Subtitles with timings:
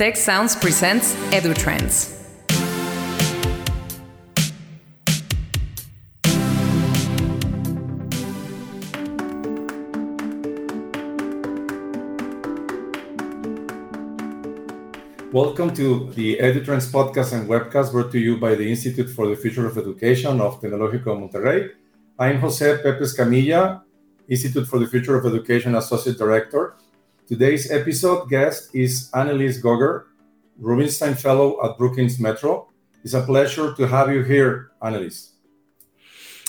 [0.00, 2.16] Tech Sounds presents EduTrends.
[15.32, 19.36] Welcome to the EduTrends podcast and webcast brought to you by the Institute for the
[19.36, 21.72] Future of Education of Tecnológico Monterrey.
[22.18, 23.82] I'm Jose Pepe Escamilla,
[24.26, 26.76] Institute for the Future of Education Associate Director.
[27.30, 30.06] Today's episode guest is Annelies Goger,
[30.58, 32.66] Rubenstein Fellow at Brookings Metro.
[33.04, 35.30] It's a pleasure to have you here, Annelies.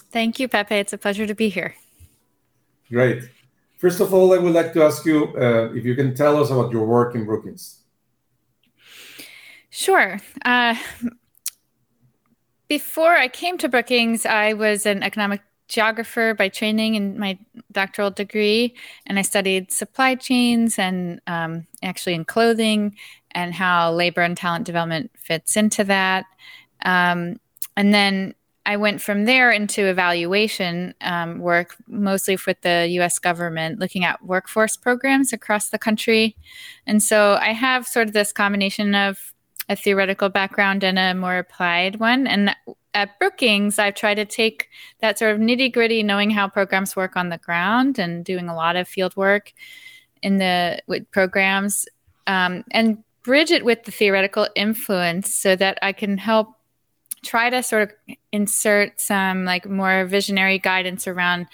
[0.09, 0.73] Thank you, Pepe.
[0.73, 1.75] It's a pleasure to be here.
[2.89, 3.29] Great.
[3.77, 6.49] First of all, I would like to ask you uh, if you can tell us
[6.49, 7.83] about your work in Brookings.
[9.69, 10.19] Sure.
[10.43, 10.73] Uh,
[12.67, 17.39] before I came to Brookings, I was an economic geographer by training in my
[17.71, 18.75] doctoral degree,
[19.07, 22.95] and I studied supply chains and um, actually in clothing
[23.31, 26.25] and how labor and talent development fits into that.
[26.83, 27.39] Um,
[27.77, 33.79] and then I went from there into evaluation um, work, mostly with the US government,
[33.79, 36.35] looking at workforce programs across the country.
[36.85, 39.33] And so I have sort of this combination of
[39.69, 42.27] a theoretical background and a more applied one.
[42.27, 42.55] And
[42.93, 47.15] at Brookings, I've tried to take that sort of nitty gritty, knowing how programs work
[47.15, 49.53] on the ground and doing a lot of field work
[50.21, 51.87] in the with programs,
[52.27, 56.49] um, and bridge it with the theoretical influence so that I can help
[57.23, 61.47] try to sort of insert some like more visionary guidance around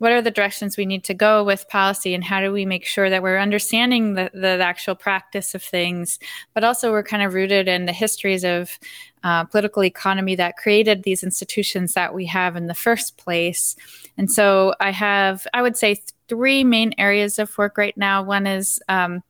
[0.00, 2.86] what are the directions we need to go with policy and how do we make
[2.86, 6.18] sure that we're understanding the, the actual practice of things
[6.54, 8.78] but also we're kind of rooted in the histories of
[9.22, 13.76] uh, political economy that created these institutions that we have in the first place.
[14.16, 18.22] And so i have i would say three main areas of work right now.
[18.22, 19.22] One is um,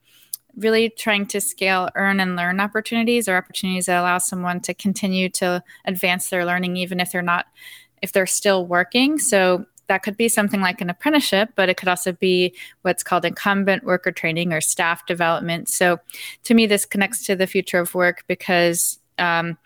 [0.57, 5.31] really trying to scale earn and learn opportunities or opportunities that allow someone to continue
[5.31, 7.47] to advance their learning even if they're not
[8.03, 9.19] if they're still working.
[9.19, 13.25] So that could be something like an apprenticeship, but it could also be what's called
[13.25, 15.69] incumbent worker training or staff development.
[15.69, 15.99] So
[16.45, 19.59] to me, this connects to the future of work because um,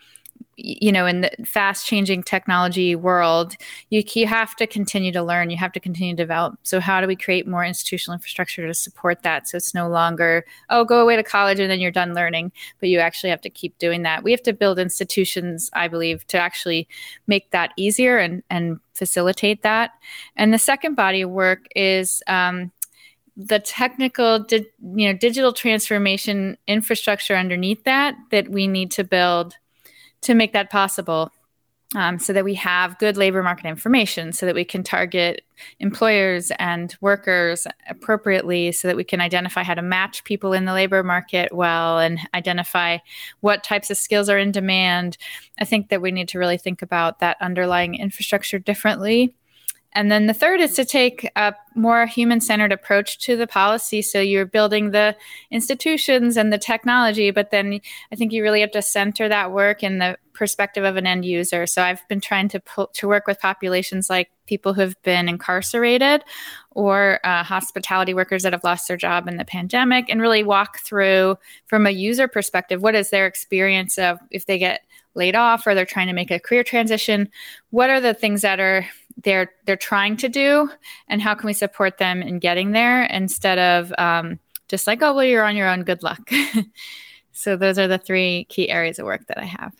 [0.57, 3.55] you know in the fast changing technology world
[3.89, 6.57] you, you have to continue to learn you have to continue to develop.
[6.63, 9.47] So how do we create more institutional infrastructure to support that?
[9.47, 12.89] So it's no longer oh go away to college and then you're done learning but
[12.89, 14.23] you actually have to keep doing that.
[14.23, 16.87] We have to build institutions i believe to actually
[17.27, 19.91] make that easier and and facilitate that.
[20.35, 22.71] And the second body of work is um,
[23.37, 29.57] the technical di- you know digital transformation infrastructure underneath that that we need to build
[30.25, 31.31] to make that possible
[31.95, 35.43] um, so that we have good labor market information so that we can target
[35.79, 40.73] employers and workers appropriately so that we can identify how to match people in the
[40.73, 42.97] labor market well and identify
[43.41, 45.17] what types of skills are in demand.
[45.59, 49.35] I think that we need to really think about that underlying infrastructure differently
[49.95, 54.01] and then the third is to take a more human centered approach to the policy.
[54.01, 55.15] So you're building the
[55.51, 57.79] institutions and the technology, but then
[58.11, 61.23] I think you really have to center that work in the perspective of an end
[61.23, 61.65] user.
[61.65, 62.61] So I've been trying to
[62.93, 66.23] to work with populations like people who have been incarcerated
[66.71, 70.79] or uh, hospitality workers that have lost their job in the pandemic and really walk
[70.79, 74.81] through from a user perspective what is their experience of if they get
[75.15, 77.29] laid off or they're trying to make a career transition
[77.69, 78.85] what are the things that are
[79.23, 80.69] they're they're trying to do
[81.07, 85.13] and how can we support them in getting there instead of um, just like oh
[85.13, 86.29] well you're on your own good luck
[87.31, 89.73] so those are the three key areas of work that i have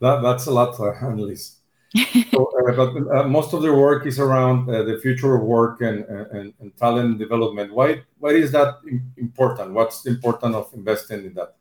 [0.00, 1.56] that, that's a lot for Annelies.
[2.30, 5.80] so, uh, but uh, most of their work is around uh, the future of work
[5.80, 7.74] and, and, and, talent development.
[7.74, 8.76] Why, why is that
[9.16, 9.72] important?
[9.72, 11.56] What's important of investing in that?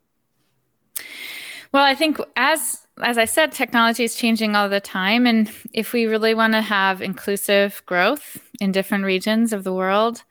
[1.73, 5.25] Well, I think as as I said, technology is changing all the time.
[5.25, 10.23] And if we really want to have inclusive growth in different regions of the world,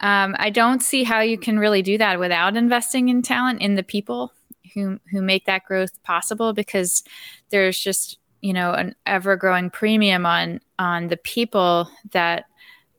[0.00, 3.74] um, I don't see how you can really do that without investing in talent, in
[3.74, 4.32] the people
[4.74, 7.02] who, who make that growth possible, because
[7.50, 12.44] there's just you know an ever growing premium on on the people that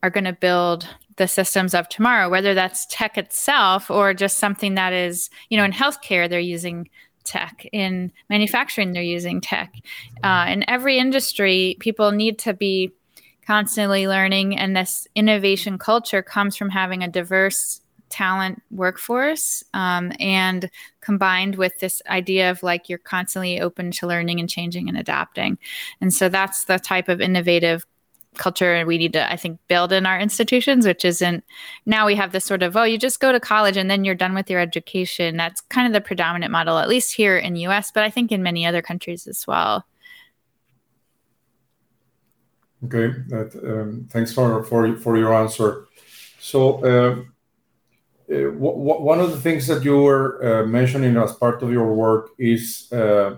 [0.02, 4.74] are going to build the systems of tomorrow whether that's tech itself or just something
[4.74, 6.88] that is you know in healthcare they're using
[7.28, 7.66] tech.
[7.72, 9.74] In manufacturing, they're using tech.
[10.22, 12.92] Uh, in every industry, people need to be
[13.46, 20.70] constantly learning, and this innovation culture comes from having a diverse talent workforce um, and
[21.00, 25.58] combined with this idea of like you're constantly open to learning and changing and adapting
[26.00, 27.86] and so that's the type of innovative
[28.38, 31.44] culture and we need to i think build in our institutions which isn't
[31.86, 34.14] now we have this sort of oh you just go to college and then you're
[34.14, 35.36] done with your education.
[35.36, 38.42] That's kind of the predominant model at least here in us but i think in
[38.42, 39.84] many other countries as well.
[42.84, 45.86] Okay that, um, thanks for, for for your answer.
[46.40, 47.24] So uh,
[48.30, 51.92] uh, w- one of the things that you were uh, mentioning as part of your
[51.94, 53.36] work is uh,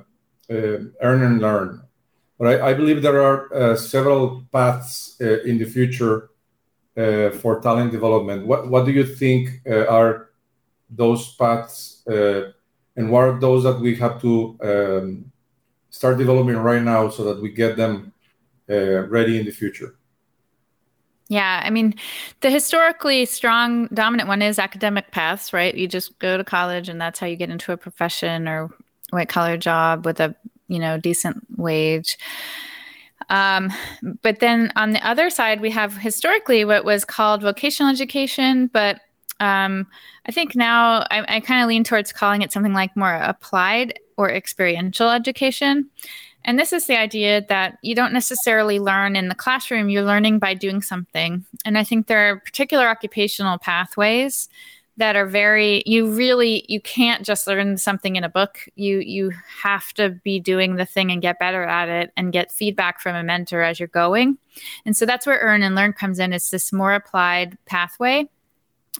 [0.51, 1.83] uh, earn and learn
[2.41, 6.31] but I, believe there are uh, several paths uh, in the future
[6.97, 8.47] uh, for talent development.
[8.47, 10.31] What what do you think are
[10.89, 15.31] those paths, and what are those that we have to um,
[15.91, 18.15] start developing right now so that we get them
[18.67, 19.97] ready in the future?
[21.29, 21.95] Yeah, I mean,
[22.41, 25.75] the historically strong dominant one is academic paths, right?
[25.75, 28.71] You just go to college and that's how you get into a profession or
[29.11, 30.35] white collar job with a
[30.71, 32.17] you know decent wage.
[33.29, 33.71] Um,
[34.23, 39.01] but then on the other side we have historically what was called vocational education but
[39.39, 39.87] um,
[40.27, 43.99] i think now i, I kind of lean towards calling it something like more applied
[44.17, 45.89] or experiential education.
[46.45, 50.39] And this is the idea that you don't necessarily learn in the classroom you're learning
[50.39, 51.45] by doing something.
[51.65, 54.49] And i think there are particular occupational pathways
[55.01, 58.69] that are very you really you can't just learn something in a book.
[58.77, 59.33] You you
[59.63, 63.17] have to be doing the thing and get better at it and get feedback from
[63.17, 64.39] a mentor as you're going.
[64.87, 66.33] And so that's where earn and learn comes in.
[66.33, 68.29] It's this more applied pathway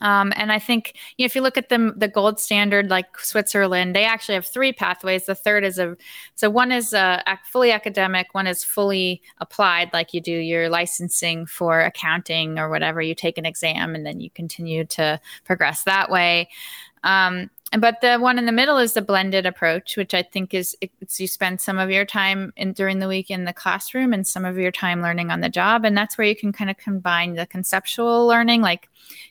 [0.01, 3.19] um, and I think you know, if you look at them, the gold standard like
[3.19, 5.27] Switzerland, they actually have three pathways.
[5.27, 5.97] The third is a
[6.37, 10.69] so one is a, a fully academic, one is fully applied, like you do your
[10.69, 13.03] licensing for accounting or whatever.
[13.03, 16.49] You take an exam and then you continue to progress that way.
[17.05, 20.77] Um, but the one in the middle is the blended approach, which I think is
[21.17, 24.45] you spend some of your time in during the week in the classroom and some
[24.45, 27.35] of your time learning on the job, and that's where you can kind of combine
[27.35, 28.89] the conceptual learning, like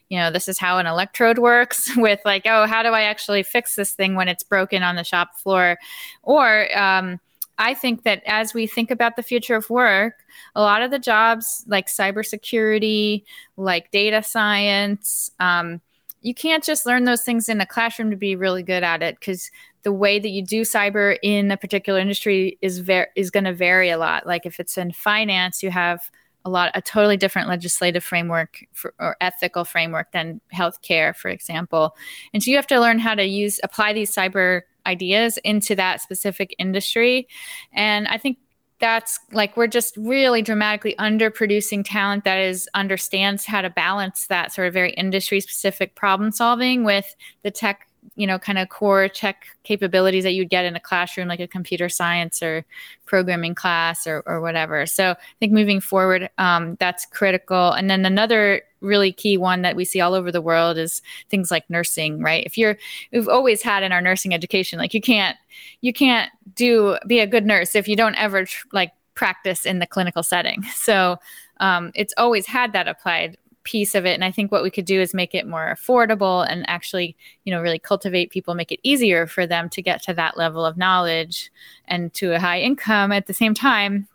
[0.08, 3.42] you know this is how an electrode works, with like oh how do I actually
[3.42, 5.78] fix this thing when it's broken on the shop floor,
[6.22, 7.20] or um,
[7.58, 10.14] I think that as we think about the future of work,
[10.54, 13.24] a lot of the jobs like cybersecurity,
[13.58, 15.30] like data science.
[15.38, 15.82] Um,
[16.22, 19.18] you can't just learn those things in a classroom to be really good at it
[19.18, 19.50] because
[19.82, 23.54] the way that you do cyber in a particular industry is very is going to
[23.54, 24.26] vary a lot.
[24.26, 26.10] Like if it's in finance you have
[26.44, 31.96] a lot a totally different legislative framework for, or ethical framework than healthcare for example.
[32.32, 36.00] And so you have to learn how to use apply these cyber ideas into that
[36.00, 37.28] specific industry.
[37.72, 38.38] And i think
[38.80, 44.52] that's like we're just really dramatically underproducing talent that is understands how to balance that
[44.52, 47.86] sort of very industry specific problem solving with the tech
[48.16, 51.46] you know kind of core tech capabilities that you'd get in a classroom like a
[51.46, 52.64] computer science or
[53.06, 54.86] programming class or, or whatever.
[54.86, 57.72] So i think moving forward um, that's critical.
[57.72, 61.50] And then another really key one that we see all over the world is things
[61.50, 62.44] like nursing right?
[62.44, 62.76] If you're
[63.12, 65.36] we've always had in our nursing education like you can't
[65.80, 69.78] you can't do be a good nurse if you don't ever tr- like practice in
[69.78, 70.64] the clinical setting.
[70.74, 71.18] So
[71.60, 73.36] um, it's always had that applied
[73.70, 74.14] piece of it.
[74.14, 77.52] And i think what we could do is make it more affordable and actually you
[77.52, 80.76] know really cultivate people make it easier for them to get to that level of
[80.76, 81.50] knowledge
[81.86, 84.08] and to a high income at the same time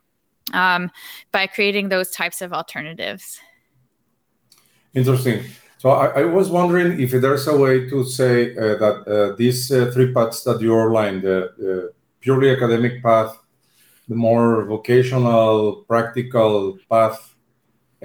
[0.53, 0.91] um,
[1.31, 3.39] by creating those types of alternatives.
[4.93, 5.43] Interesting.
[5.79, 9.71] So I, I, was wondering if there's a way to say uh, that uh, these
[9.71, 13.37] uh, three paths that you outlined the purely academic path
[14.07, 17.34] the more vocational practical path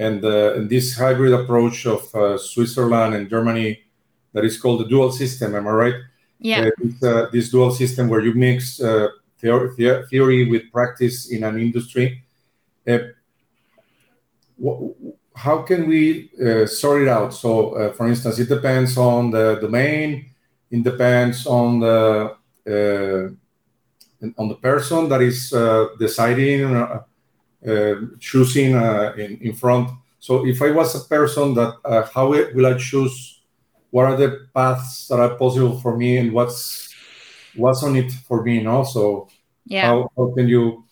[0.01, 3.79] and, uh, and this hybrid approach of uh, Switzerland and Germany
[4.33, 5.55] that is called the dual system.
[5.55, 5.95] Am I right?
[6.39, 6.69] Yeah.
[7.03, 8.81] Uh, this dual system where you mix
[9.41, 12.23] theory, theory with practice in an industry.
[15.35, 17.33] how can we uh, sort it out?
[17.33, 20.31] So, uh, for instance, it depends on the domain.
[20.71, 22.35] It depends on the
[22.73, 23.23] uh,
[24.37, 25.49] on the person that is
[25.99, 26.61] deciding
[28.19, 29.89] choosing uh, in, in front.
[30.19, 33.41] So if I was a person that, uh, how will I choose?
[33.89, 36.93] What are the paths that are possible for me, and what's
[37.55, 38.59] what's on it for me?
[38.59, 39.27] And also,
[39.65, 40.85] yeah, how, how can you?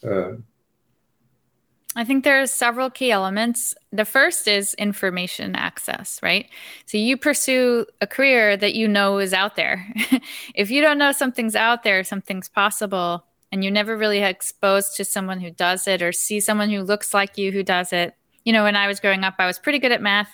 [1.96, 3.74] I think there are several key elements.
[3.92, 6.48] The first is information access, right?
[6.86, 9.86] So you pursue a career that you know is out there.
[10.56, 15.06] if you don't know something's out there, something's possible, and you're never really exposed to
[15.06, 18.16] someone who does it or see someone who looks like you who does it.
[18.44, 20.30] You know, when I was growing up, I was pretty good at math.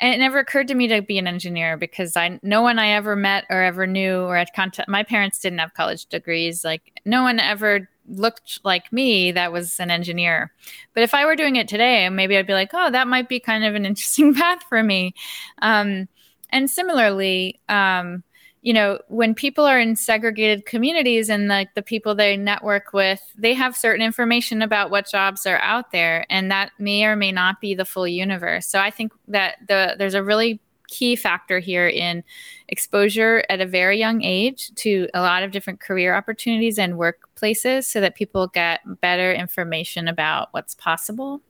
[0.00, 2.92] And it never occurred to me to be an engineer because I no one I
[2.92, 6.64] ever met or ever knew or had contact my parents didn't have college degrees.
[6.64, 10.52] Like no one ever looked like me that was an engineer.
[10.94, 13.40] But if I were doing it today, maybe I'd be like, oh, that might be
[13.40, 15.14] kind of an interesting path for me.
[15.60, 16.08] Um,
[16.50, 18.24] and similarly, um,
[18.62, 23.20] you know, when people are in segregated communities and like the people they network with,
[23.36, 27.32] they have certain information about what jobs are out there, and that may or may
[27.32, 28.66] not be the full universe.
[28.66, 32.22] So I think that the there's a really key factor here in
[32.68, 37.84] exposure at a very young age to a lot of different career opportunities and workplaces
[37.84, 41.40] so that people get better information about what's possible.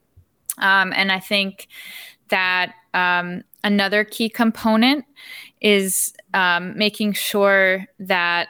[0.59, 1.69] Um, and I think
[2.29, 5.05] that um, another key component
[5.61, 8.49] is um, making sure that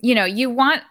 [0.00, 0.82] you know you want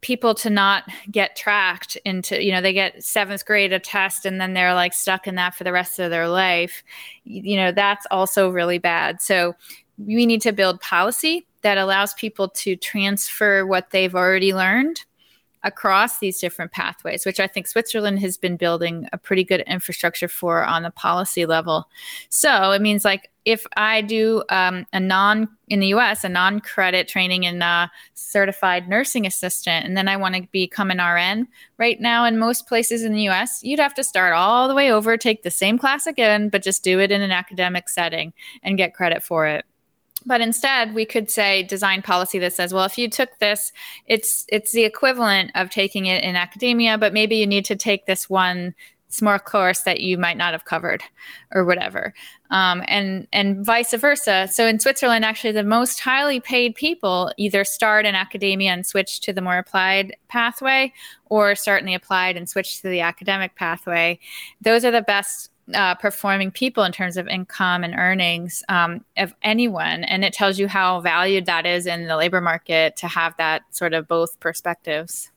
[0.00, 4.40] people to not get tracked into you know they get seventh grade a test and
[4.40, 6.82] then they're like stuck in that for the rest of their life.
[7.24, 9.20] You know that's also really bad.
[9.20, 9.54] So
[9.98, 15.04] we need to build policy that allows people to transfer what they've already learned
[15.64, 20.28] across these different pathways, which I think Switzerland has been building a pretty good infrastructure
[20.28, 21.88] for on the policy level.
[22.28, 26.60] So it means like if I do um, a non in the US, a non
[26.60, 31.48] credit training in a certified nursing assistant, and then I want to become an RN,
[31.78, 34.92] right now in most places in the US, you'd have to start all the way
[34.92, 38.78] over, take the same class again, but just do it in an academic setting and
[38.78, 39.64] get credit for it
[40.26, 43.72] but instead we could say design policy that says well if you took this
[44.06, 48.06] it's it's the equivalent of taking it in academia but maybe you need to take
[48.06, 48.74] this one
[49.12, 51.02] small course that you might not have covered
[51.54, 52.14] or whatever.
[52.50, 54.48] Um, and and vice versa.
[54.50, 59.20] So in switzerland actually the most highly paid people either start in academia and switch
[59.20, 60.92] to the more applied pathway
[61.26, 64.18] or start in the applied and switch to the academic pathway.
[64.60, 69.34] Those are the best uh, performing people in terms of income and earnings um, of
[69.42, 70.04] anyone.
[70.04, 73.62] And it tells you how valued that is in the labor market to have that
[73.70, 75.30] sort of both perspectives.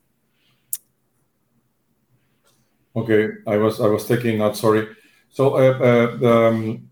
[2.96, 4.62] Okay, I was I was taking notes.
[4.62, 4.88] Sorry.
[5.29, 6.89] So uh, uh, um,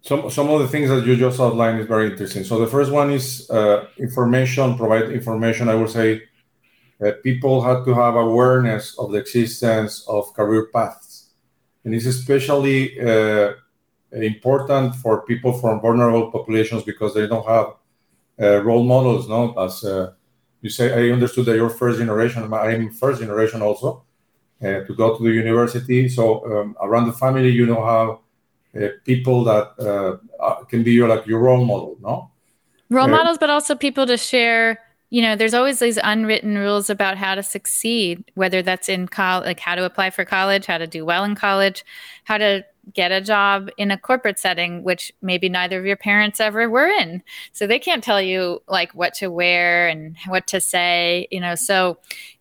[0.00, 2.42] some some of the things that you just outlined is very interesting.
[2.42, 4.76] So the first one is uh, information.
[4.76, 5.68] Provide information.
[5.68, 6.22] I would say
[7.22, 11.11] people had to have awareness of the existence of career paths
[11.84, 13.52] and it's especially uh,
[14.12, 17.74] important for people from vulnerable populations because they don't have
[18.40, 19.28] uh, role models.
[19.28, 20.12] No, as uh,
[20.60, 22.52] you say, I understood that you're first generation.
[22.52, 24.04] I'm first generation also
[24.62, 26.08] uh, to go to the university.
[26.08, 28.20] So um, around the family, you know how
[28.80, 31.96] uh, people that uh, can be your like your role model.
[32.00, 32.30] No,
[32.90, 34.78] role models, but also people to share
[35.12, 39.44] you know, there's always these unwritten rules about how to succeed, whether that's in college,
[39.44, 41.84] like how to apply for college, how to do well in college,
[42.24, 42.64] how to
[42.94, 46.86] get a job in a corporate setting, which maybe neither of your parents ever were
[46.86, 47.22] in.
[47.52, 51.56] So they can't tell you like what to wear and what to say, you know.
[51.56, 51.98] So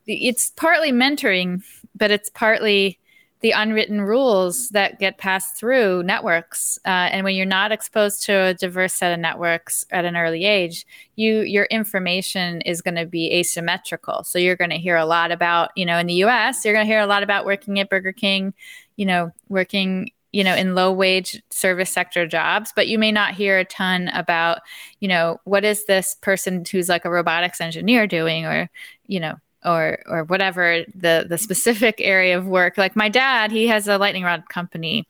[0.08, 1.64] it's partly mentoring,
[1.94, 3.01] but it's partly
[3.42, 6.78] the unwritten rules that get passed through networks.
[6.86, 10.46] Uh, and when you're not exposed to a diverse set of networks at an early
[10.46, 14.24] age, you your information is going to be asymmetrical.
[14.24, 16.86] So you're going to hear a lot about, you know, in the U.S., you're going
[16.86, 18.54] to hear a lot about working at Burger King,
[18.96, 23.34] you know, working you know in low wage service sector jobs but you may not
[23.34, 24.60] hear a ton about
[25.02, 28.70] you know what is this person who's like a robotics engineer doing or
[29.08, 32.78] you know or or whatever the the specific area of work.
[32.78, 35.08] Like my dad he has a lightning rod company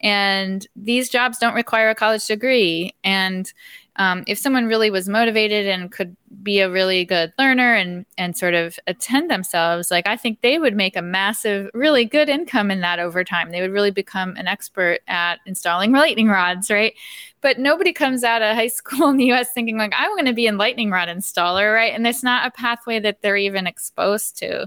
[0.00, 2.94] and these jobs don't require a college degree.
[3.04, 3.52] And
[3.96, 8.36] um, if someone really was motivated and could be a really good learner and and
[8.36, 12.70] sort of attend themselves like i think they would make a massive really good income
[12.70, 13.50] in that over time.
[13.50, 16.94] They would really become an expert at installing lightning rods right?
[17.40, 20.32] But nobody comes out of high school in the us thinking like i'm going to
[20.32, 21.94] be a lightning rod installer right?
[21.94, 24.66] And it's not a pathway that they're even exposed to.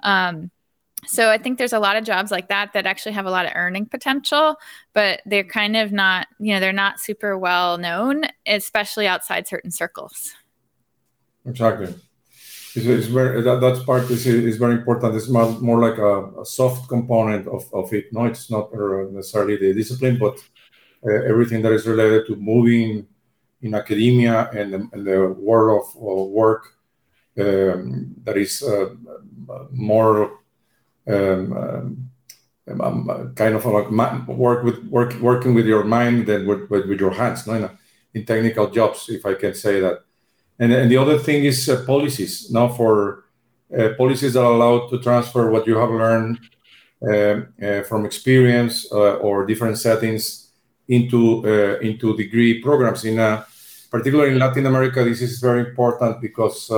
[0.00, 0.50] Um,
[1.06, 3.46] so I think there's a lot of jobs like that that actually have a lot
[3.46, 4.56] of earning potential,
[4.92, 9.70] but they're kind of not, you know, they're not super well known, especially outside certain
[9.70, 10.32] circles.
[11.46, 11.94] Exactly.
[12.74, 15.14] It's, it's very that, that part is, is very important.
[15.14, 18.12] It's more, more like a, a soft component of, of it.
[18.12, 18.72] No, it's not
[19.12, 20.38] necessarily the discipline, but
[21.06, 23.06] uh, everything that is related to moving
[23.62, 26.74] in academia and the, and the world of, of work
[27.38, 28.90] um, that is uh,
[29.70, 30.40] more
[31.06, 32.10] um,
[32.66, 33.90] um, um, kind of like
[34.28, 37.70] work with work working with your mind than with, with, your hands, no, in,
[38.14, 40.00] in, technical jobs, if I can say that.
[40.58, 43.24] And, and the other thing is uh, policies, now for
[43.76, 46.38] uh, policies that allow to transfer what you have learned
[47.06, 50.52] um, uh, from experience uh, or different settings
[50.88, 53.04] into uh, into degree programs.
[53.04, 53.16] In
[53.90, 56.70] particularly in Latin America, this is very important because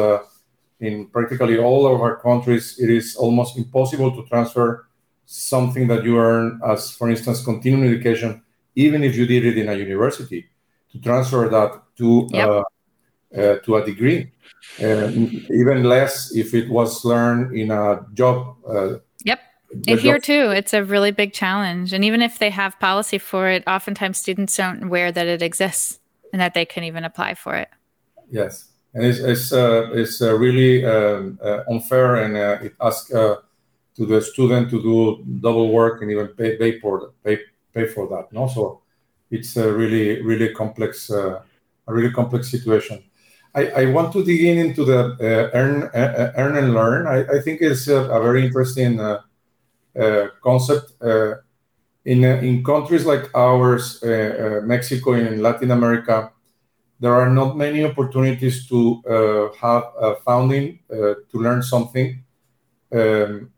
[0.80, 4.86] in practically all of our countries, it is almost impossible to transfer
[5.24, 8.42] something that you earn as, for instance, continuing education,
[8.74, 10.46] even if you did it in a university,
[10.92, 12.48] to transfer that to yep.
[12.48, 12.62] uh,
[13.36, 14.30] uh, to a degree.
[14.78, 18.56] even less if it was learned in a job.
[18.68, 19.40] Uh, yep.
[19.88, 21.92] And here too, it's a really big challenge.
[21.92, 25.98] And even if they have policy for it, oftentimes students aren't aware that it exists
[26.32, 27.68] and that they can even apply for it.
[28.30, 33.12] Yes and it's it's, uh, it's uh, really um, uh, unfair, and uh, it asks
[33.12, 33.36] uh,
[33.94, 37.38] to the student to do double work and even pay pay for pay
[37.74, 38.32] pay for that.
[38.32, 38.80] No, so
[39.30, 41.42] it's a really really complex a
[41.86, 43.04] really complex situation.
[43.54, 45.16] I, I want to dig in into the
[45.52, 47.06] earn earn and learn.
[47.06, 48.98] I, I think it's a, a very interesting
[50.42, 50.92] concept.
[52.04, 54.00] in, in countries like ours,
[54.64, 56.30] Mexico, in Latin America,
[56.98, 62.22] there are not many opportunities to uh, have a founding uh, to learn something.
[62.92, 63.50] Um,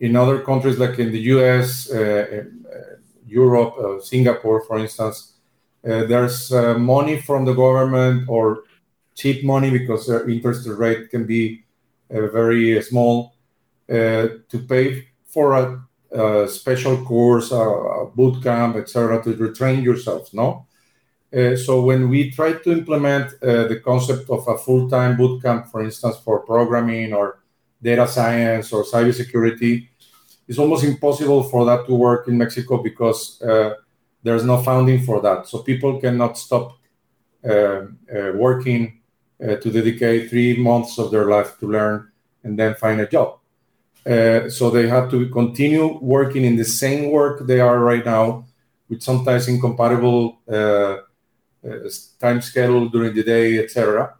[0.00, 5.32] in other countries like in the US, uh, uh Europe, uh, Singapore, for instance,
[5.84, 8.62] uh, there's money from the government or
[9.14, 11.64] cheap money because their interest rate can be
[12.08, 13.34] very small
[13.88, 20.32] to pay for a, a special course, a, a boot camp, etc., to retrain yourself.
[20.32, 20.75] No, uh,
[21.32, 26.16] so when we try to implement uh, the concept of a full-time bootcamp, for instance,
[26.24, 27.40] for programming or
[27.82, 29.88] data science or cybersecurity,
[30.48, 33.74] it's almost impossible for that to work in Mexico because uh,
[34.22, 35.46] there's no funding for that.
[35.46, 36.78] So people cannot stop
[37.44, 39.00] uh, uh, working
[39.38, 42.10] to dedicate three months of their life to learn
[42.42, 43.38] and then find a job.
[44.50, 48.46] so they have to continue working in the same work they are right now,
[48.88, 50.96] with sometimes incompatible uh,
[52.20, 54.14] time schedule during the day, etc.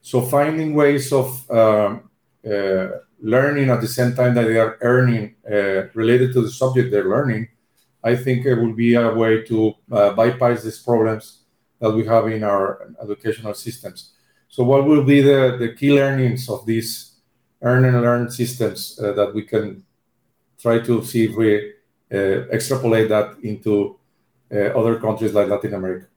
[0.00, 2.10] So finding ways of um,
[2.46, 2.88] uh,
[3.20, 7.08] learning at the same time that they are earning uh, related to the subject they're
[7.08, 7.48] learning,
[8.02, 11.42] I think it will be a way to bypass these problems
[11.80, 14.12] that we have in our educational systems.
[14.48, 17.16] So, what will be the, the key learnings of these
[17.62, 19.84] earn and learn systems uh, that we can
[20.60, 21.74] try to see if we
[22.12, 23.98] uh, extrapolate that into
[24.52, 26.07] uh, other countries like Latin America?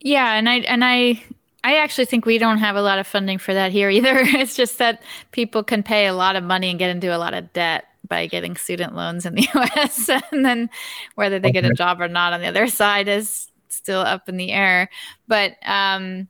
[0.00, 1.22] Yeah, and I and I
[1.64, 4.20] I actually think we don't have a lot of funding for that here either.
[4.22, 7.34] It's just that people can pay a lot of money and get into a lot
[7.34, 10.70] of debt by getting student loans in the US and then
[11.16, 14.36] whether they get a job or not on the other side is still up in
[14.36, 14.88] the air.
[15.26, 16.28] But um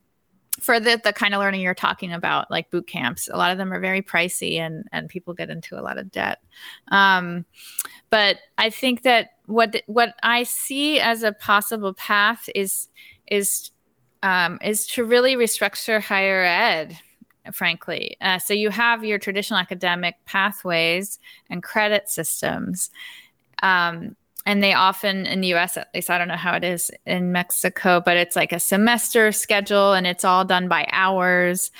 [0.61, 3.59] for the, the kind of learning you're talking about, like boot camps, a lot of
[3.59, 6.39] them are very pricey and, and people get into a lot of debt.
[6.89, 7.45] Um,
[8.11, 12.89] but I think that what what I see as a possible path is
[13.31, 13.71] is
[14.23, 16.99] um, is to really restructure higher ed
[17.53, 18.17] frankly.
[18.21, 22.91] Uh, so you have your traditional academic pathways and credit systems.
[23.63, 26.91] Um, and they often in the us at least i don't know how it is
[27.05, 31.71] in mexico but it's like a semester schedule and it's all done by hours.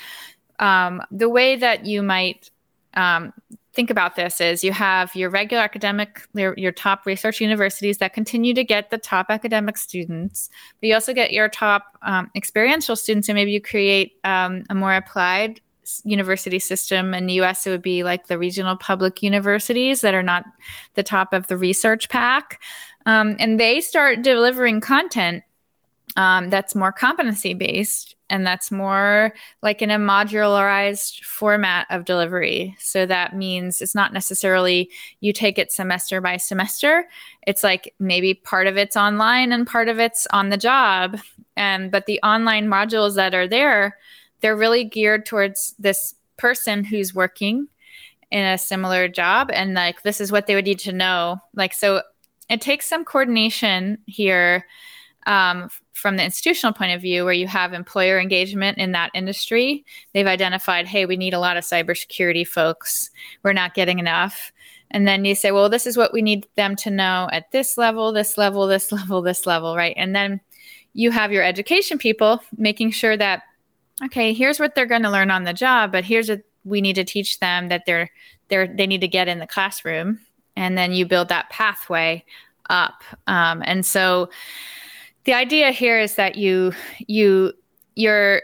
[0.59, 2.51] Um, the way that you might
[2.93, 3.33] um,
[3.79, 8.11] think about this is you have your regular academic, your, your, top research universities that
[8.11, 10.49] continue to get the top academic students,
[10.81, 14.75] but you also get your top um, experiential students, and maybe you create um, a
[14.75, 15.61] more applied
[16.03, 17.13] university system.
[17.13, 20.43] In the US, it would be like the regional public universities that are not
[20.95, 22.61] the top of the research pack.
[23.05, 25.45] Um, and they start delivering content
[26.17, 32.75] um, that's more competency based and that's more like in a modularized format of delivery.
[32.79, 34.89] So that means it's not necessarily
[35.19, 37.07] you take it semester by semester.
[37.47, 41.19] It's like maybe part of it's online and part of it's on the job.
[41.55, 43.97] And but the online modules that are there,
[44.41, 47.67] they're really geared towards this person who's working
[48.31, 51.39] in a similar job and like this is what they would need to know.
[51.55, 52.03] Like so
[52.49, 54.65] it takes some coordination here
[55.25, 59.85] um, from the institutional point of view, where you have employer engagement in that industry,
[60.13, 63.09] they've identified, hey, we need a lot of cybersecurity folks.
[63.43, 64.51] We're not getting enough.
[64.91, 67.77] And then you say, well, this is what we need them to know at this
[67.77, 69.93] level, this level, this level, this level, right?
[69.97, 70.41] And then
[70.93, 73.43] you have your education people making sure that,
[74.05, 76.95] okay, here's what they're going to learn on the job, but here's what we need
[76.95, 78.09] to teach them that they're
[78.49, 80.19] they're they need to get in the classroom.
[80.55, 82.25] And then you build that pathway
[82.69, 83.03] up.
[83.27, 84.29] Um, and so
[85.29, 86.73] the idea here is that you
[87.05, 87.53] you
[87.95, 88.41] you're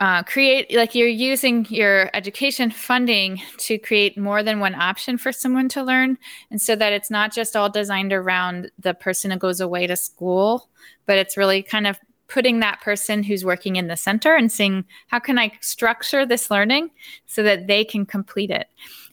[0.00, 5.30] uh, create like you're using your education funding to create more than one option for
[5.30, 6.18] someone to learn
[6.50, 9.94] and so that it's not just all designed around the person who goes away to
[9.94, 10.68] school
[11.06, 14.84] but it's really kind of putting that person who's working in the center and seeing
[15.06, 16.90] how can I structure this learning
[17.26, 18.66] so that they can complete it?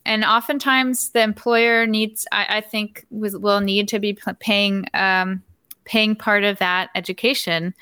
[0.05, 5.43] And oftentimes, the employer needs, I, I think, will need to be paying um,
[5.91, 7.73] paying part of that education.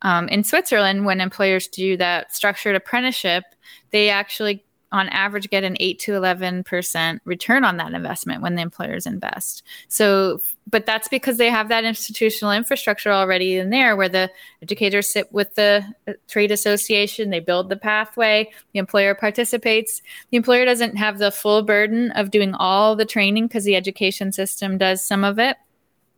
[0.00, 3.44] Um, in Switzerland, when employers do that structured apprenticeship,
[3.90, 8.62] they actually on average get an 8 to 11% return on that investment when the
[8.62, 9.62] employers invest.
[9.88, 14.30] So but that's because they have that institutional infrastructure already in there where the
[14.62, 20.00] educators sit with the uh, trade association, they build the pathway, the employer participates.
[20.30, 24.32] The employer doesn't have the full burden of doing all the training because the education
[24.32, 25.56] system does some of it.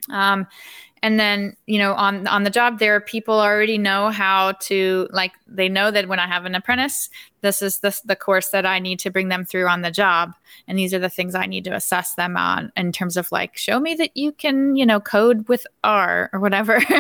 [0.09, 0.47] Um,
[1.03, 5.33] and then you know on on the job there people already know how to like
[5.47, 7.11] they know that when i have an apprentice
[7.43, 10.35] this is the, the course that i need to bring them through on the job.
[10.69, 13.57] And these are the things i need to assess them on in terms of like
[13.57, 16.81] show me that you can you know code with r or whatever.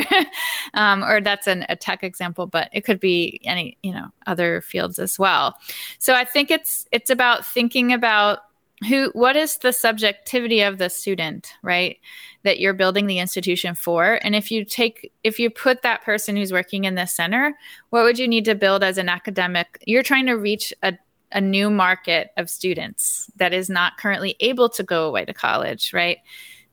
[0.75, 4.62] Um, or that's an, a tech example but it could be any you know other
[4.62, 5.57] fields as well.
[5.99, 8.41] So i think it's it's about thinking about
[8.88, 11.99] who what is the subjectivity of the student right
[12.42, 14.18] that you're building the institution for?
[14.23, 17.57] And if you take if you put that person who's working in the center
[17.90, 19.83] what would you need to build as an academic?
[19.87, 20.95] You're trying to reach a,
[21.31, 25.92] a new market of students that is not currently able to go away to college
[25.92, 26.18] right?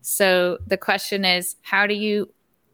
[0.02, 2.32] So the question is how do you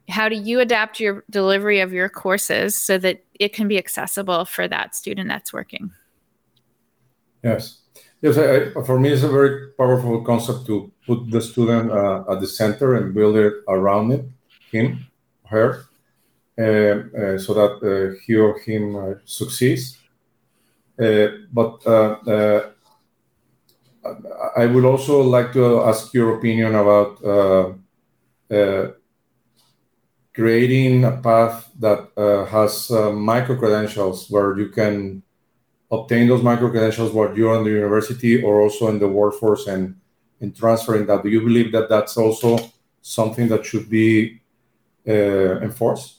[0.07, 4.45] how do you adapt your delivery of your courses so that it can be accessible
[4.45, 5.91] for that student that's working?
[7.43, 7.84] Yes
[8.21, 12.39] Yes, I, for me, it's a very powerful concept to put the student uh, at
[12.41, 14.25] the center and build it around it,
[14.71, 15.05] him,
[15.45, 15.85] her,
[16.59, 19.99] uh, uh, so that uh, he or him uh, succeeds.
[20.99, 21.81] Uh, but
[24.57, 27.19] I would also like to ask your opinion about
[30.33, 32.09] creating a path that
[32.51, 35.23] has micro credentials where you can
[35.91, 39.95] obtain those micro credentials while you're in the university or also in the workforce and
[40.41, 41.23] in transferring that.
[41.23, 42.57] Do you believe that that's also
[43.01, 44.41] something that should be
[45.07, 46.17] uh, enforced?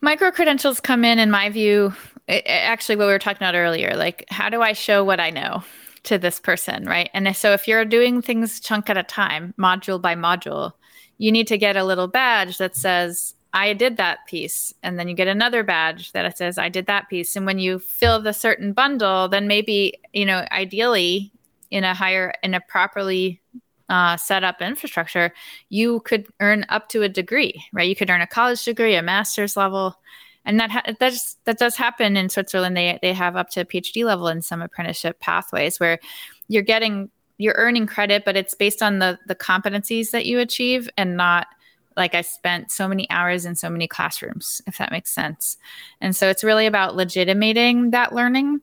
[0.00, 1.92] Micro credentials come in in my view
[2.28, 5.62] actually what we were talking about earlier like how do i show what i know
[6.04, 7.10] to this person right?
[7.12, 10.72] And so if you're doing things chunk at a time module by module
[11.18, 14.74] you need to get a little badge that says I did that piece.
[14.82, 17.34] And then you get another badge that it says, I did that piece.
[17.34, 21.32] And when you fill the certain bundle, then maybe, you know, ideally
[21.70, 23.40] in a higher, in a properly
[23.88, 25.32] uh, set up infrastructure,
[25.70, 27.88] you could earn up to a degree, right?
[27.88, 29.98] You could earn a college degree, a master's level.
[30.44, 32.76] And that ha- that, just, that does happen in Switzerland.
[32.76, 35.98] They, they have up to a PhD level in some apprenticeship pathways where
[36.48, 40.90] you're getting, you're earning credit, but it's based on the, the competencies that you achieve
[40.98, 41.46] and not
[41.98, 45.58] like I spent so many hours in so many classrooms, if that makes sense.
[46.00, 48.60] And so it's really about legitimating that learning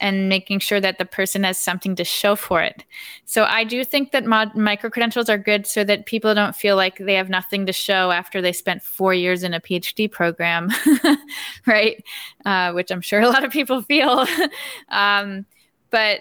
[0.00, 2.84] and making sure that the person has something to show for it.
[3.26, 6.74] So I do think that mod- micro credentials are good so that people don't feel
[6.74, 10.70] like they have nothing to show after they spent four years in a PhD program,
[11.66, 12.02] right?
[12.44, 14.26] Uh, which I'm sure a lot of people feel.
[14.88, 15.46] um,
[15.90, 16.20] but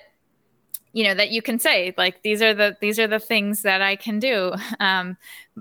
[0.94, 3.82] you know that you can say like these are the these are the things that
[3.82, 5.18] I can do, um,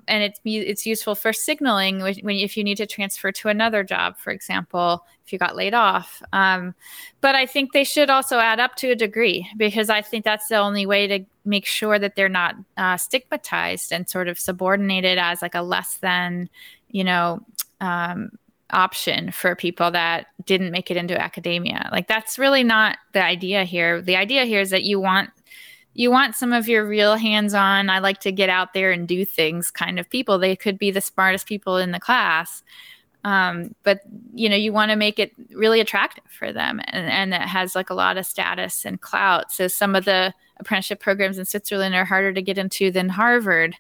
[0.09, 4.17] and it's it's useful for signaling when, if you need to transfer to another job,
[4.19, 6.23] for example, if you got laid off.
[6.33, 6.75] Um,
[7.21, 10.49] but I think they should also add up to a degree because I think that's
[10.49, 15.19] the only way to make sure that they're not uh, stigmatized and sort of subordinated
[15.19, 16.49] as like a less than,
[16.91, 17.41] you know.
[17.81, 18.31] Um,
[18.71, 21.89] option for people that didn't make it into academia.
[21.93, 24.03] Like that's really not the idea here.
[24.03, 25.31] The idea here is that you want
[25.95, 29.25] you want some of your real hands-on, I like to get out there and do
[29.25, 30.39] things kind of people.
[30.39, 32.63] They could be the smartest people in the class.
[33.25, 34.01] Um, but
[34.35, 37.75] you know, you want to make it really attractive for them and, and it has
[37.75, 39.51] like a lot of status and clout.
[39.51, 43.77] So some of the apprenticeship programs in Switzerland are harder to get into than Harvard,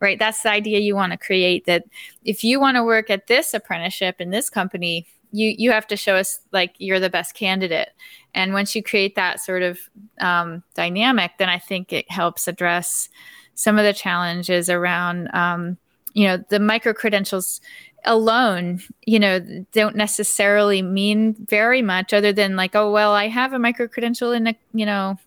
[0.00, 0.18] right?
[0.18, 1.84] That's the idea you want to create that
[2.24, 5.96] if you want to work at this apprenticeship in this company, you you have to
[5.96, 7.90] show us like you're the best candidate.
[8.34, 9.78] And once you create that sort of
[10.20, 13.08] um, dynamic, then I think it helps address
[13.54, 15.78] some of the challenges around, um,
[16.12, 17.60] you know, the micro credentials
[18.04, 19.40] alone, you know,
[19.72, 24.32] don't necessarily mean very much other than like, oh, well, I have a micro credential
[24.32, 25.18] in a, you know,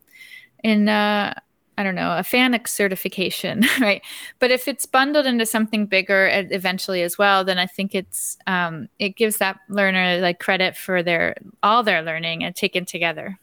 [0.64, 1.34] in uh,
[1.80, 4.02] I don't know, a FANUC certification, right?
[4.40, 8.90] But if it's bundled into something bigger eventually as well, then I think it's um,
[9.00, 13.40] it gives that learner like credit for their all their learning and taken together.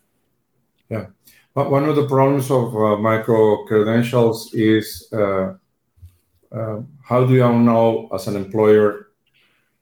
[0.91, 1.07] Yeah,
[1.55, 5.55] but one of the problems of uh, micro credentials is uh,
[6.53, 9.09] uh, how do you know as an employer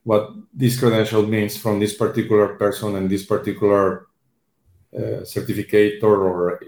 [0.05, 4.07] what this credential means from this particular person and this particular
[4.97, 6.61] uh, certificate or, or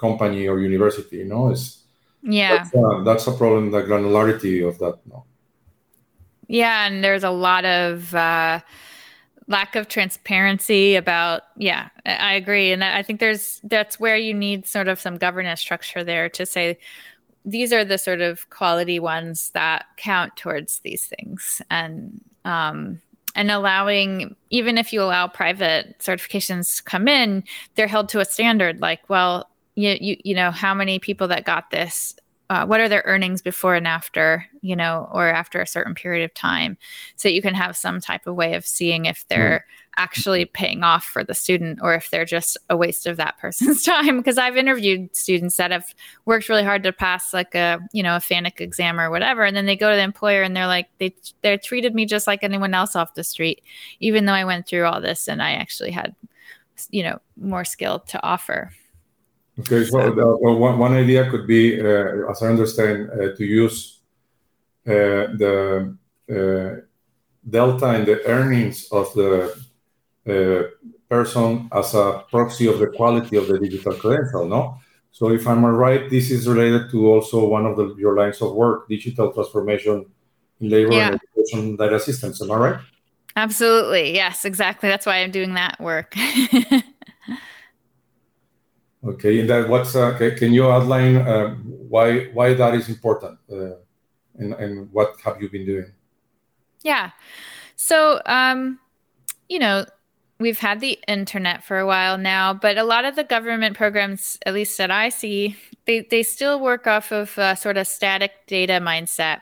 [0.00, 1.18] company or university.
[1.18, 1.84] You know, it's
[2.22, 3.70] yeah, that's, uh, that's a problem.
[3.70, 4.98] The granularity of that.
[5.06, 5.24] No.
[6.48, 8.60] Yeah, and there's a lot of uh,
[9.46, 11.42] lack of transparency about.
[11.56, 15.60] Yeah, I agree, and I think there's that's where you need sort of some governance
[15.60, 16.78] structure there to say
[17.44, 23.00] these are the sort of quality ones that count towards these things and um,
[23.34, 27.42] and allowing even if you allow private certifications to come in
[27.74, 31.44] they're held to a standard like well you you, you know how many people that
[31.44, 32.14] got this
[32.50, 36.24] uh, what are their earnings before and after you know or after a certain period
[36.24, 36.76] of time
[37.16, 40.82] so you can have some type of way of seeing if they're mm actually paying
[40.82, 44.16] off for the student or if they're just a waste of that person's time.
[44.16, 48.16] Because i've interviewed students that have worked really hard to pass like a you know
[48.16, 50.88] a FANUC exam or whatever and then they go to the employer and they're like
[50.98, 53.62] they they treated me just like anyone else off the street
[54.00, 56.14] even though i went through all this and i actually had
[56.90, 58.72] you know more skill to offer
[59.60, 64.00] okay so, uh, one, one idea could be uh, as i understand uh, to use
[64.86, 65.96] uh, the
[66.30, 66.80] uh,
[67.48, 69.54] delta in the earnings of the
[71.10, 74.78] person as a proxy of the quality of the digital credential, no?
[75.10, 78.54] So if I'm right, this is related to also one of the, your lines of
[78.54, 80.06] work, digital transformation
[80.60, 81.08] in labor yeah.
[81.08, 82.40] and education data systems.
[82.40, 82.80] Am I right?
[83.36, 84.14] Absolutely.
[84.14, 84.88] Yes, exactly.
[84.88, 86.14] That's why I'm doing that work.
[89.04, 89.40] okay.
[89.40, 91.54] And that what's, uh, can you outline uh,
[91.88, 93.76] why, why that is important uh,
[94.38, 95.92] and, and what have you been doing?
[96.82, 97.10] Yeah.
[97.76, 98.78] So, um,
[99.48, 99.84] you know,
[100.38, 104.38] we've had the internet for a while now, but a lot of the government programs,
[104.46, 108.74] at least that I see, they, they still work off of sort of static data
[108.74, 109.40] mindset.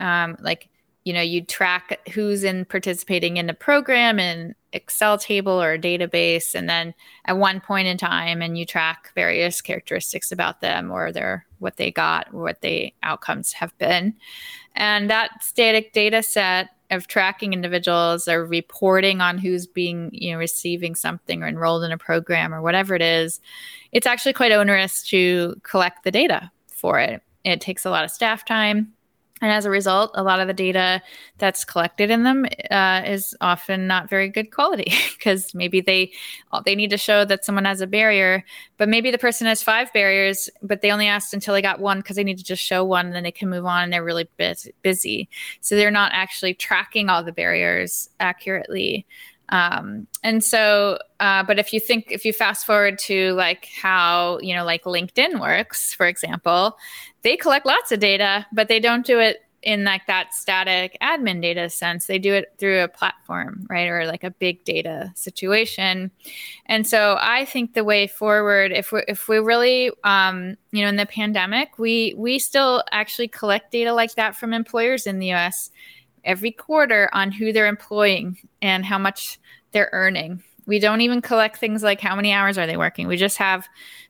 [0.00, 0.68] Um, like,
[1.04, 5.78] you know, you track who's in participating in the program in Excel table or a
[5.78, 6.94] database, and then
[7.26, 11.76] at one point in time, and you track various characteristics about them or their what
[11.76, 14.14] they got, or what the outcomes have been.
[14.74, 20.38] And that static data set of tracking individuals or reporting on who's being you know
[20.38, 23.40] receiving something or enrolled in a program or whatever it is
[23.92, 28.10] it's actually quite onerous to collect the data for it it takes a lot of
[28.10, 28.92] staff time
[29.44, 31.02] and as a result, a lot of the data
[31.36, 36.10] that's collected in them uh, is often not very good quality because maybe they
[36.64, 38.42] they need to show that someone has a barrier,
[38.78, 41.98] but maybe the person has five barriers, but they only asked until they got one
[41.98, 43.84] because they need to just show one, and then they can move on.
[43.84, 44.26] and They're really
[44.82, 45.28] busy,
[45.60, 49.06] so they're not actually tracking all the barriers accurately.
[49.50, 54.38] Um, and so, uh, but if you think, if you fast forward to like how,
[54.40, 56.78] you know, like LinkedIn works, for example,
[57.22, 61.40] they collect lots of data, but they don't do it in like that static admin
[61.40, 62.06] data sense.
[62.06, 63.88] They do it through a platform, right?
[63.88, 66.10] Or like a big data situation.
[66.66, 70.88] And so I think the way forward, if we if we really um, you know,
[70.88, 75.32] in the pandemic, we we still actually collect data like that from employers in the
[75.32, 75.70] US
[76.24, 79.38] every quarter on who they're employing and how much
[79.72, 80.42] they're earning.
[80.66, 83.06] We don't even collect things like how many hours are they working.
[83.06, 83.68] We just have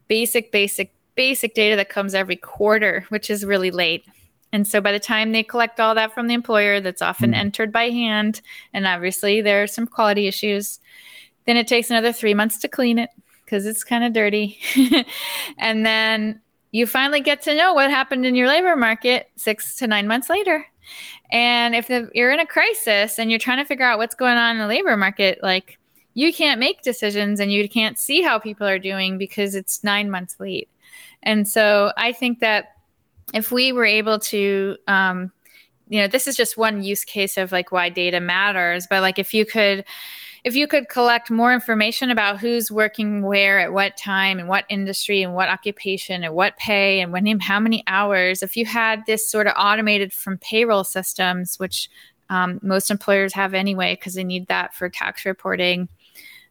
[0.08, 4.04] basic, basic, basic data that comes every quarter, which is really late.
[4.52, 7.36] And so by the time they collect all that from the employer, that's often mm.
[7.36, 8.40] entered by hand,
[8.72, 10.78] and obviously there are some quality issues,
[11.46, 13.10] then it takes another three months to clean it
[13.44, 14.58] because it's kind of dirty.
[15.58, 19.86] and then you finally get to know what happened in your labor market six to
[19.86, 20.64] nine months later.
[21.30, 24.36] And if the, you're in a crisis and you're trying to figure out what's going
[24.36, 25.78] on in the labor market, like
[26.14, 30.10] you can't make decisions and you can't see how people are doing because it's nine
[30.10, 30.68] months late.
[31.22, 32.76] And so I think that
[33.32, 35.32] if we were able to, um,
[35.88, 39.18] you know, this is just one use case of like why data matters, but like
[39.18, 39.84] if you could,
[40.44, 44.66] if you could collect more information about who's working where at what time and what
[44.68, 49.02] industry and what occupation and what pay and when how many hours if you had
[49.06, 51.88] this sort of automated from payroll systems which
[52.30, 55.88] um, most employers have anyway because they need that for tax reporting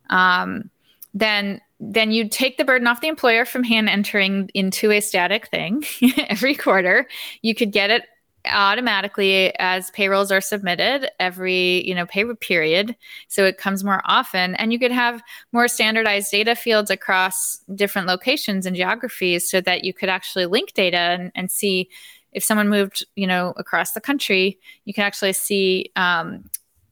[0.10, 0.70] um,
[1.14, 5.50] then then you take the burden off the employer from hand entering into a static
[5.50, 5.84] thing
[6.30, 7.08] every quarter.
[7.42, 8.04] You could get it
[8.46, 12.96] automatically as payrolls are submitted every you know pay period
[13.28, 18.08] so it comes more often and you could have more standardized data fields across different
[18.08, 21.90] locations and geographies so that you could actually link data and, and see
[22.34, 26.44] if someone moved you know across the country you can actually see um,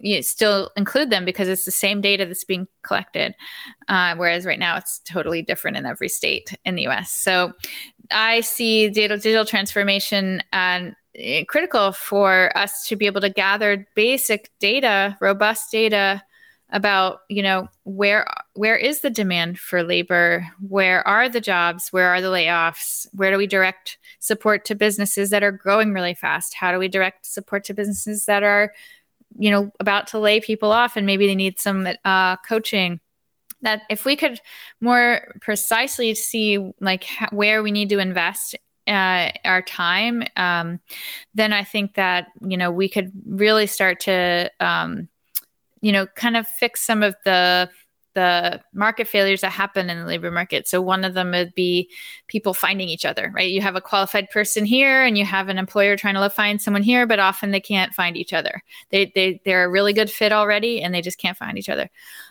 [0.02, 3.36] you still include them because it's the same data that's being collected.
[3.88, 7.12] Uh, whereas right now it's totally different in every state in the US.
[7.12, 7.54] So
[8.12, 13.88] I see data, digital transformation and uh, critical for us to be able to gather
[13.96, 16.24] basic data, robust data
[16.74, 20.48] about you know where where is the demand for labor?
[20.66, 21.90] Where are the jobs?
[21.92, 23.08] Where are the layoffs?
[23.14, 26.54] Where do we direct support to businesses that are growing really fast?
[26.54, 28.74] How do we direct support to businesses that are
[29.38, 33.00] you know about to lay people off and maybe they need some uh, coaching
[33.62, 34.40] that if we could
[34.80, 38.56] more precisely see like where we need to invest
[38.88, 40.80] uh, our time, um,
[41.34, 45.08] then I think that you know we could really start to um,
[45.82, 47.70] you know kind of fix some of the
[48.14, 50.68] the market failures that happen in the labor market.
[50.68, 51.90] So one of them would be
[52.28, 53.50] people finding each other, right?
[53.50, 56.84] You have a qualified person here and you have an employer trying to find someone
[56.84, 58.62] here, but often they can't find each other.
[58.90, 61.90] They, they, they're a really good fit already and they just can't find each other.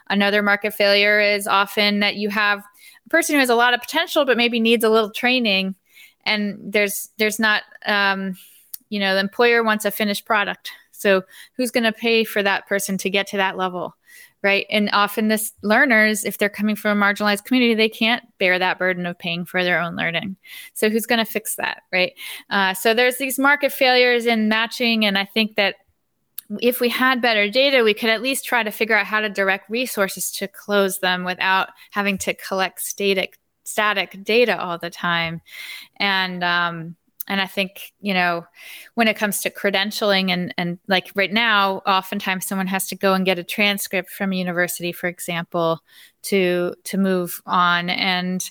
[0.08, 2.60] Another market failure is often that you have
[3.06, 5.74] a person who has a lot of potential, but maybe needs a little training
[6.24, 8.36] and there's, there's not, um,
[8.90, 10.70] you know, the employer wants a finished product.
[10.92, 11.22] So
[11.54, 13.96] who's going to pay for that person to get to that level?
[14.42, 14.66] Right?
[14.70, 18.78] And often, this learners, if they're coming from a marginalized community, they can't bear that
[18.78, 20.36] burden of paying for their own learning.
[20.74, 22.12] So, who's going to fix that, right?
[22.48, 25.76] Uh, so, there's these market failures in matching, and I think that
[26.60, 29.28] if we had better data, we could at least try to figure out how to
[29.28, 35.40] direct resources to close them without having to collect static static data all the time.
[35.98, 36.96] And um,
[37.30, 38.44] and I think, you know,
[38.94, 43.14] when it comes to credentialing and, and like right now, oftentimes someone has to go
[43.14, 45.80] and get a transcript from a university, for example,
[46.22, 47.88] to to move on.
[47.88, 48.50] And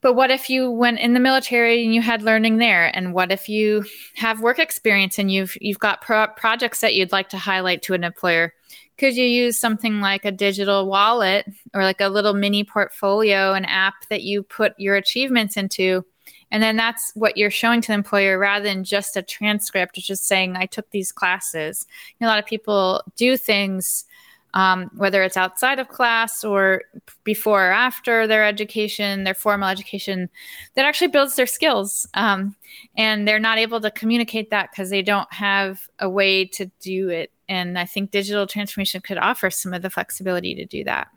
[0.00, 2.90] but what if you went in the military and you had learning there?
[2.92, 3.84] And what if you
[4.16, 7.94] have work experience and you've you've got pro- projects that you'd like to highlight to
[7.94, 8.52] an employer?
[8.98, 13.64] Could you use something like a digital wallet or like a little mini portfolio, an
[13.64, 16.04] app that you put your achievements into?
[16.52, 20.28] And then that's what you're showing to the employer rather than just a transcript, just
[20.28, 21.86] saying, I took these classes.
[22.10, 24.04] You know, a lot of people do things,
[24.52, 26.82] um, whether it's outside of class or
[27.24, 30.28] before or after their education, their formal education,
[30.74, 32.06] that actually builds their skills.
[32.12, 32.54] Um,
[32.98, 37.08] and they're not able to communicate that because they don't have a way to do
[37.08, 37.32] it.
[37.48, 41.08] And I think digital transformation could offer some of the flexibility to do that.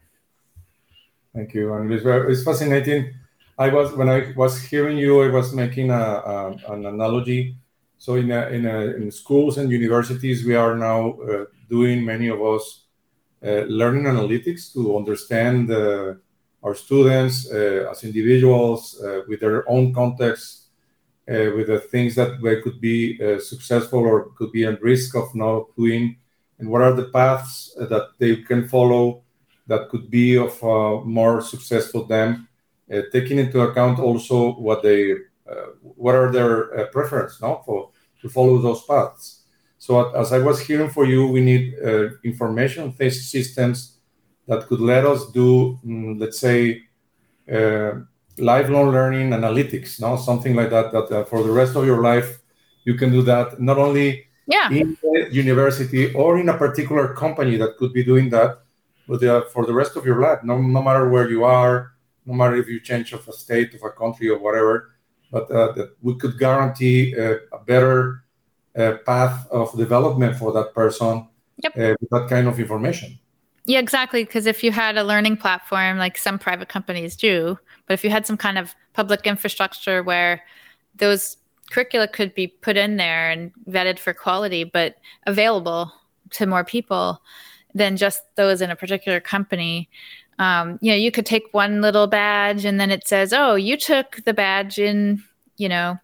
[1.35, 1.73] Thank you.
[1.73, 3.13] And it's, it's fascinating
[3.57, 7.55] I was when I was hearing you, I was making a, a an analogy.
[7.97, 12.27] So in a, in, a, in schools and universities, we are now uh, doing many
[12.27, 12.83] of us
[13.43, 16.15] uh, learning analytics to understand uh,
[16.61, 20.65] our students uh, as individuals uh, with their own context,
[21.29, 25.33] uh, with the things that they could be successful or could be at risk of
[25.33, 26.17] not doing,
[26.59, 29.23] and what are the paths that they can follow
[29.67, 30.61] that could be of
[31.05, 32.47] more success for them
[33.11, 35.13] taking into account also what they
[35.49, 39.43] uh, what are their uh, preference now for to follow those paths.
[39.77, 41.75] So as I was hearing for you, we need
[42.23, 43.99] information based systems
[44.47, 46.81] that could let us do, mm, let's say,
[48.37, 50.91] lifelong learning analytics, no, something like that.
[50.91, 52.39] That for the rest of your life,
[52.83, 54.69] you can do that not only yeah.
[54.69, 58.59] in the university or in a particular company that could be doing that,
[59.07, 61.91] but uh, for the rest of your life, no, no matter where you are,
[62.25, 64.91] no matter if you change of a state, of a country, or whatever,
[65.31, 68.23] but uh, that we could guarantee uh, a better
[68.77, 71.27] uh, path of development for that person
[71.63, 71.77] yep.
[71.77, 73.17] Uh, with that kind of information.
[73.65, 74.23] Yeah, exactly.
[74.23, 77.57] Because if you had a learning platform like some private companies do,
[77.87, 80.43] but if you had some kind of public infrastructure where
[80.95, 81.37] those
[81.71, 85.91] curricula could be put in there and vetted for quality, but available
[86.31, 87.21] to more people
[87.73, 89.89] than just those in a particular company,
[90.39, 93.77] um, you know, you could take one little badge and then it says, oh, you
[93.77, 95.23] took the badge in,
[95.57, 95.97] you know,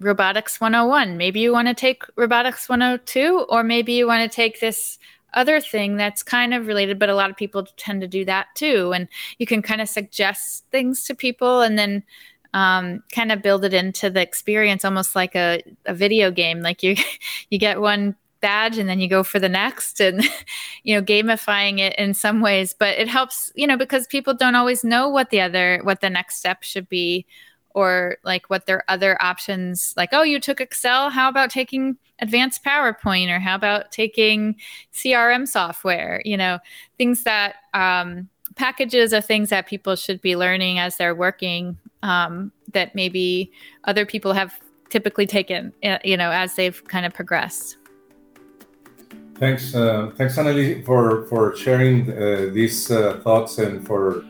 [0.00, 1.16] robotics 101.
[1.16, 4.98] Maybe you want to take robotics 102, or maybe you want to take this
[5.34, 8.48] other thing that's kind of related, but a lot of people tend to do that
[8.54, 8.92] too.
[8.92, 9.08] And
[9.38, 12.02] you can kind of suggest things to people and then
[12.52, 16.60] um, kind of build it into the experience, almost like a, a video game.
[16.60, 16.96] Like you,
[17.50, 20.22] you get one badge and then you go for the next and
[20.82, 22.74] you know gamifying it in some ways.
[22.78, 26.10] But it helps you know because people don't always know what the other what the
[26.10, 27.24] next step should be
[27.70, 31.08] or like what their other options like oh you took excel.
[31.08, 34.56] How about taking advanced powerpoint or how about taking
[34.92, 36.20] crm software?
[36.26, 36.58] You know
[36.98, 42.52] things that um, packages of things that people should be learning as they're working um,
[42.72, 43.50] that maybe
[43.84, 44.52] other people have
[44.90, 47.78] typically taken uh, you know as they've kind of progressed
[49.42, 54.22] Thanks, uh, thanks, Annelies, for for sharing uh, these uh, thoughts and for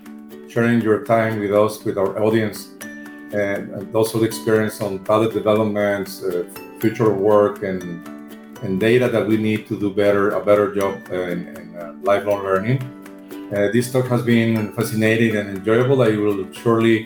[0.48, 2.58] sharing your time with us, with our audience.
[3.32, 6.44] and also the experience on product developments, uh,
[6.80, 7.82] future work, and
[8.64, 11.92] and data that we need to do better a better job uh, in, in uh,
[12.10, 12.78] lifelong learning.
[13.76, 15.98] This talk has been fascinating and enjoyable.
[16.08, 16.96] I will surely,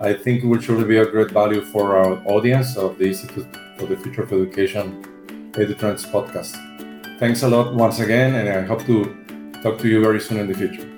[0.00, 3.52] I think, it will surely be a great value for our audience of the Institute
[3.76, 4.86] for the Future of Education
[5.60, 6.69] EduTrends podcast.
[7.20, 9.04] Thanks a lot once again, and I hope to
[9.62, 10.88] talk to you very soon in the future.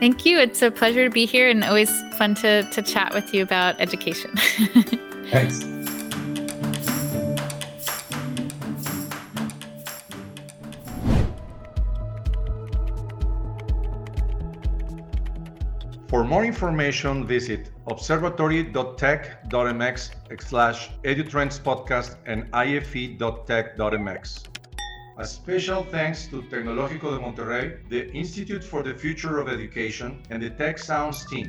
[0.00, 0.38] Thank you.
[0.38, 3.78] It's a pleasure to be here and always fun to, to chat with you about
[3.78, 4.30] education.
[5.30, 5.62] Thanks.
[16.08, 20.10] For more information, visit observatory.tec.mx
[20.40, 23.18] slash edutrends podcast and ife.tec.mx.
[25.18, 30.40] A special thanks to Tecnológico de Monterrey, the Institute for the Future of Education, and
[30.40, 31.44] the Tech Sounds team.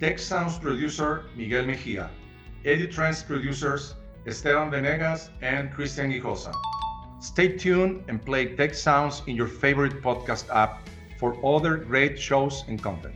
[0.00, 2.10] Tech Sounds producer Miguel Mejia.
[2.66, 3.94] EduTrends producers
[4.26, 6.52] Esteban Venegas and Christian Guijosa.
[7.20, 10.86] Stay tuned and play Tech Sounds in your favorite podcast app
[11.18, 13.14] for other great shows and content.